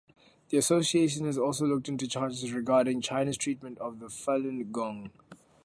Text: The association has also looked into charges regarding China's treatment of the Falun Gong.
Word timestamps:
The 0.49 0.57
association 0.57 1.27
has 1.27 1.37
also 1.37 1.67
looked 1.67 1.87
into 1.87 2.07
charges 2.07 2.51
regarding 2.51 3.01
China's 3.01 3.37
treatment 3.37 3.77
of 3.77 3.99
the 3.99 4.07
Falun 4.07 4.71
Gong. 4.71 5.11